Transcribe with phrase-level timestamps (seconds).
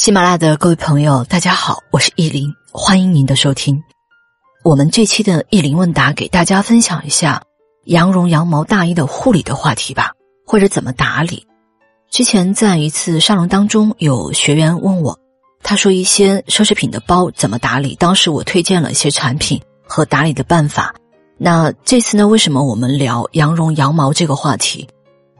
[0.00, 3.84] 喜马拉雅的各位朋友，大家好，我是意林，欢迎您的收听。
[4.64, 7.42] 我们这期的意林问答，给大家分享一下
[7.84, 10.12] 羊绒羊毛大衣的护理的话题吧，
[10.46, 11.46] 或者怎么打理。
[12.10, 15.18] 之前在一次沙龙当中，有学员问我，
[15.62, 20.94] 他说一些奢侈品的包怎么打理，当时我推荐了一些产品和打理的办法。
[21.36, 24.88] 那这次呢，为什么我们聊羊绒羊毛这个话题？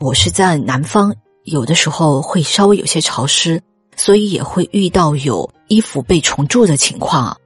[0.00, 1.14] 我是在南方，
[1.45, 3.62] 有的时候会稍微有些潮湿。
[4.00, 7.36] 所以也会遇到有衣服被虫蛀的情况。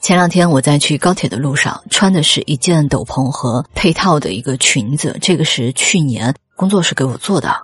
[0.00, 7.54] 前两天我在去高铁的路上，穿的是一件斗篷和配套的一个裙子，这个是去年工作室给我做的。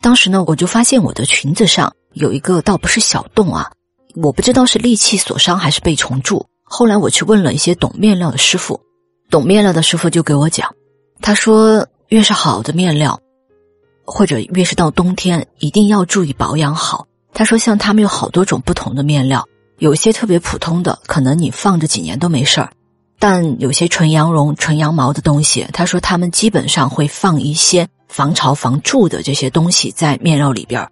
[0.00, 3.70] 当时呢，我就发现我的裙子上有一个倒不是小洞啊，
[4.14, 6.46] 我不知道是利器所伤还是被虫蛀。
[6.64, 8.80] 后来我去问了一些懂面料的师傅，
[9.28, 10.74] 懂面料的师傅就给我讲，
[11.20, 13.20] 他说越是好的面料。
[14.06, 17.06] 或者越是到冬天，一定要注意保养好。
[17.34, 19.46] 他说，像他们有好多种不同的面料，
[19.78, 22.68] 有些特别普通的，可能你放着几年都没事儿；
[23.18, 30.88] 但有些纯羊绒、纯羊毛的东西，他说他们基本上会放一些防潮、防蛀的这些东西在面料里边。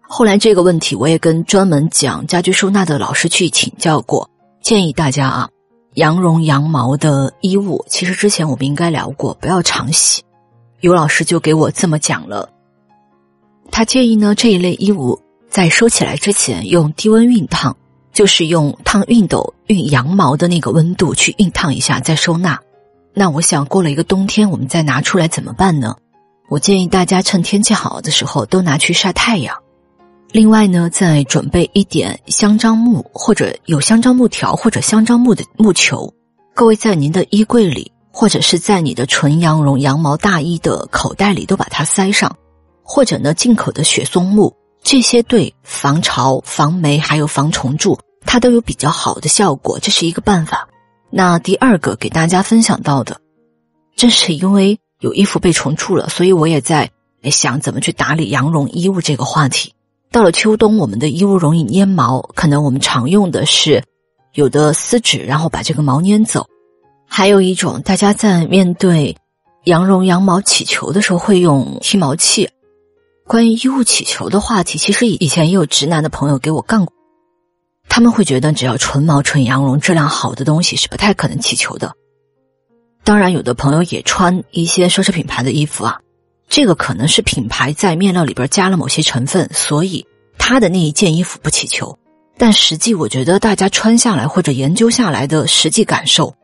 [0.00, 4.28] 后来这个问题，我也跟专门讲家居收纳的老师去请教过，
[4.62, 5.48] 建议大家啊，
[5.94, 10.22] 羊绒、羊毛的衣物，其实之前我们应该聊过，不要常洗。
[10.80, 12.48] 尤老师就给我这么讲了，
[13.70, 17.74] 他建议呢这一类衣物在收起来之前用低温熨烫，
[18.12, 22.58] 就是用烫熨斗熨羊毛的那个温度去熨烫一下再收纳。
[23.14, 25.96] 那我想过了一个冬天，我们再拿出来怎么办呢？
[26.48, 29.56] 我建议大家趁天气好的时候都拿去晒太阳。
[30.30, 36.12] 另外呢，再准备一点香樟木或者有香樟木条或者香樟木的木球，
[36.54, 37.90] 各位在您的衣柜里。
[38.18, 42.34] 或者是在你的纯羊绒羊毛大衣的口袋里都把它塞上，
[42.82, 50.66] 或者呢进口的雪松木，这些对防潮、防霉还有防虫蛀，它都有比较好的效果，这是一个办法。
[51.10, 53.20] 那第二个给大家分享到的，
[53.96, 56.90] 正是因为有衣服被虫蛀了，所以我也在
[57.24, 59.74] 想怎么去打理羊绒衣物这个话题。
[60.10, 63.84] 到了秋冬，我们的衣物容易粘毛，可能我们常用的是
[64.32, 66.46] 有的撕纸，然后把这个毛粘走。
[67.08, 69.16] 还有一种，大家在面对
[69.64, 72.48] 羊绒羊毛起球的时候会用剃毛器。
[73.26, 76.92] 关于衣物起球的话题，其实以前也有直男的朋友给我杠过，
[77.88, 81.92] 他们会觉得只要纯毛纯羊绒质量好的东西是不太可能起球的。
[83.02, 85.98] 当然，有的朋友也穿一些奢侈品牌的衣服啊，
[86.48, 90.06] 这个可能是品牌在面料里边加了某些成分，所以
[90.38, 91.96] 他的那一件衣服不起球。
[92.38, 96.34] 但实际，我觉得大家穿下来或者研究下来的实际感受。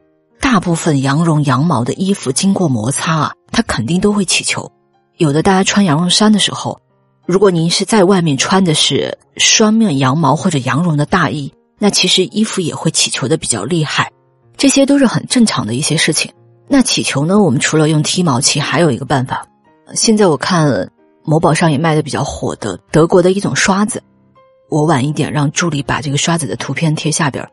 [0.42, 4.70] 大部分羊绒羊毛的衣服经过摩擦啊，它肯定都会起球。
[5.16, 6.80] 有的大家穿羊绒衫的时候，
[7.24, 14.10] 如果您是在外面穿的是双面羊毛或者羊绒的大衣，那其实衣服也会起球的比较厉害。
[14.56, 16.30] 这些都是很正常的一些事情。
[16.68, 19.46] 那起球呢，我们除了用剃毛器，还有一个办法。
[19.94, 20.90] 现在我看
[21.24, 24.02] 某宝上也卖的比较火的德国的一种刷子，
[24.68, 27.48] 我晚一点让助理把这个刷子的图片贴下边儿。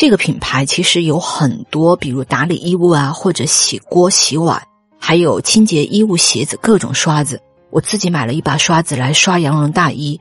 [0.00, 4.62] 这个品牌其实有很多，比如打理衣物啊，或者洗锅、洗碗，
[4.98, 7.38] 还有清洁衣物、鞋子各种刷子。
[7.68, 10.18] 我自己买了一把刷子来刷羊绒大衣，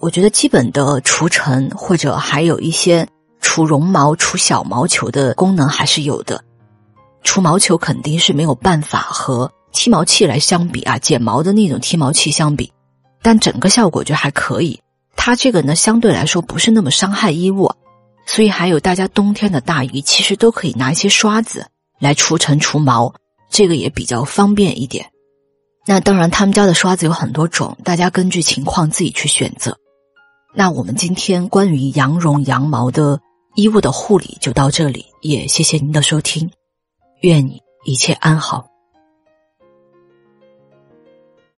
[0.00, 3.08] 我觉得基本的除尘或者还有一些
[3.40, 6.44] 除绒毛、除小毛球的功能还是有的。
[7.22, 12.70] 除毛球肯定是没有办法和剃毛器来相比啊，剪毛的那种剃毛器相比，
[13.22, 14.78] 但整个效果就还可以。
[15.16, 17.72] 它这个呢，相对来说不是那么伤害衣物。
[18.26, 21.66] 所以还有大家冬天的大衣，其实都可以拿一些刷子
[21.98, 23.14] 来除尘除毛，
[23.48, 25.08] 这个也比较方便一点。
[25.86, 29.78] 那当然，他们家的刷子有很多种，大家根据情况自己去选择。
[30.52, 33.20] 那我们今天关于羊绒羊毛的
[33.54, 36.50] 衣物的护理就到这里，也谢谢您的收听，
[37.20, 38.66] 愿你一切安好。